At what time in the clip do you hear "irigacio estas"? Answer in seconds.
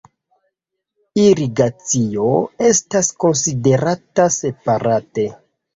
1.25-3.13